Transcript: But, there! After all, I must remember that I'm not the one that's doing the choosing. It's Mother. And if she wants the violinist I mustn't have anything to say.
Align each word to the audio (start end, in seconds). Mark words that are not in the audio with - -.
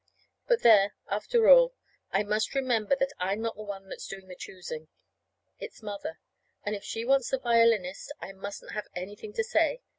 But, 0.47 0.63
there! 0.63 0.95
After 1.11 1.47
all, 1.47 1.75
I 2.11 2.23
must 2.23 2.55
remember 2.55 2.95
that 2.95 3.13
I'm 3.19 3.39
not 3.41 3.55
the 3.55 3.61
one 3.61 3.87
that's 3.87 4.07
doing 4.07 4.27
the 4.29 4.35
choosing. 4.35 4.87
It's 5.59 5.83
Mother. 5.83 6.17
And 6.65 6.73
if 6.73 6.83
she 6.83 7.05
wants 7.05 7.29
the 7.29 7.37
violinist 7.37 8.11
I 8.19 8.31
mustn't 8.31 8.71
have 8.71 8.87
anything 8.95 9.31
to 9.33 9.43
say. 9.43 9.83